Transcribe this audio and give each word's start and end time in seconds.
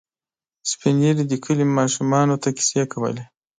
سپين 0.71 0.95
ږیري 1.03 1.23
د 1.27 1.33
کلي 1.43 1.65
ماشومانو 1.77 2.35
ته 2.43 2.49
کیسې 2.57 2.83
کولې. 2.93 3.23